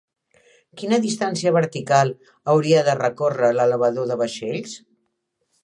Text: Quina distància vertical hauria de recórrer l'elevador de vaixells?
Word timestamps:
Quina 0.81 0.97
distància 1.03 1.51
vertical 1.57 2.13
hauria 2.53 2.81
de 2.89 2.97
recórrer 3.03 3.53
l'elevador 3.59 4.11
de 4.13 4.21
vaixells? 4.23 4.77